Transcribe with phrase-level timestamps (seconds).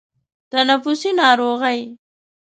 [0.51, 1.79] تنفسي ناروغۍ